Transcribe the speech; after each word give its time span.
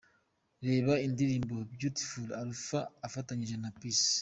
Reba 0.67 0.93
indirimbo 1.07 1.55
’Beautifull" 1.77 2.29
Alpha 2.43 2.79
afatanyije 3.07 3.55
na 3.59 3.69
Peace. 3.79 4.09